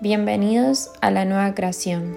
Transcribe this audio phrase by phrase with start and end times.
[0.00, 2.14] Bienvenidos a la nueva creación.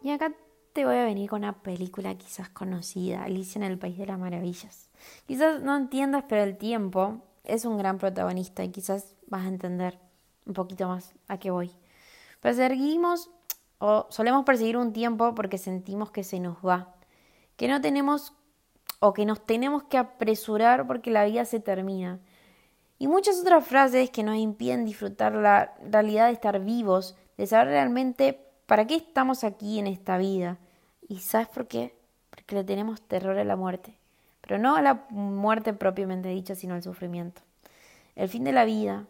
[0.00, 0.32] Y acá
[0.72, 4.18] te voy a venir con una película quizás conocida, Alicia en el País de las
[4.18, 4.88] Maravillas.
[5.26, 9.98] Quizás no entiendas, pero el tiempo es un gran protagonista y quizás vas a entender
[10.46, 11.70] un poquito más a qué voy.
[12.40, 13.28] Perseguimos
[13.76, 16.94] o solemos perseguir un tiempo porque sentimos que se nos va,
[17.56, 18.32] que no tenemos
[18.98, 22.18] o que nos tenemos que apresurar porque la vida se termina.
[22.98, 27.68] Y muchas otras frases que nos impiden disfrutar la realidad de estar vivos, de saber
[27.68, 30.58] realmente para qué estamos aquí en esta vida.
[31.06, 31.94] ¿Y sabes por qué?
[32.30, 33.98] Porque le tenemos terror a la muerte.
[34.40, 37.42] Pero no a la muerte propiamente dicha, sino al sufrimiento.
[38.14, 39.06] El fin de la vida.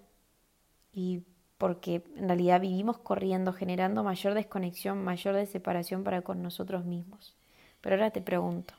[0.93, 1.23] Y
[1.59, 7.35] porque en realidad vivimos corriendo, generando mayor desconexión, mayor separación para con nosotros mismos.
[7.81, 8.75] Pero ahora te pregunto,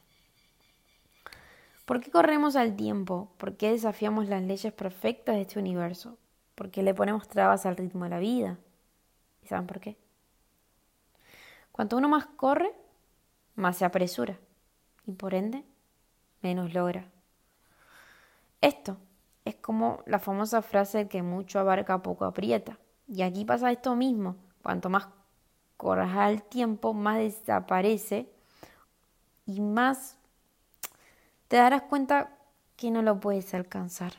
[1.87, 3.31] ¿Por qué corremos al tiempo?
[3.37, 6.17] ¿Por qué desafiamos las leyes perfectas de este universo?
[6.53, 8.59] ¿Por qué le ponemos trabas al ritmo de la vida?
[9.41, 9.97] ¿Y saben por qué?
[11.71, 12.73] Cuanto uno más corre,
[13.55, 14.37] más se apresura
[15.05, 15.63] y por ende
[16.41, 17.07] menos logra.
[18.59, 18.97] Esto
[19.45, 22.77] es como la famosa frase que mucho abarca, poco aprieta.
[23.07, 24.35] Y aquí pasa esto mismo.
[24.61, 25.07] Cuanto más
[25.77, 28.29] corras al tiempo, más desaparece
[29.45, 30.17] y más
[31.47, 32.31] te darás cuenta
[32.75, 34.13] que no lo puedes alcanzar.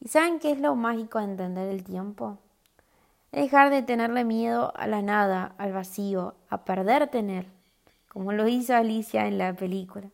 [0.00, 2.38] ¿Y saben qué es lo mágico de entender el tiempo?
[3.32, 7.46] Dejar de tenerle miedo a la nada, al vacío, a perderte en él,
[8.08, 10.08] como lo hizo Alicia en la película.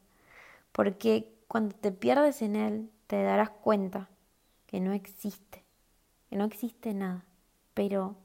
[0.72, 4.08] Porque cuando te pierdes en él, te darás cuenta
[4.66, 5.62] que no existe,
[6.28, 7.24] que no existe nada.
[7.74, 8.16] Pero,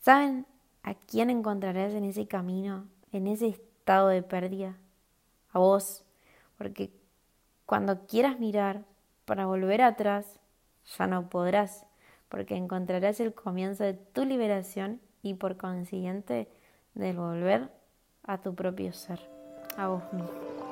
[0.00, 0.46] ¿saben
[0.82, 4.76] a quién encontrarás en ese camino, en ese estado de pérdida?
[5.52, 6.04] A vos,
[6.58, 6.90] porque
[7.64, 8.84] cuando quieras mirar
[9.24, 10.38] para volver atrás,
[10.98, 11.86] ya no podrás,
[12.28, 16.48] porque encontrarás el comienzo de tu liberación y por consiguiente
[16.94, 17.70] del volver
[18.24, 19.20] a tu propio ser,
[19.76, 20.67] a vos mismo.